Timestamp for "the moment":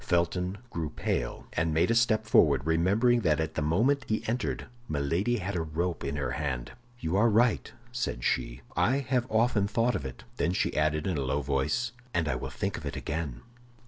3.53-4.03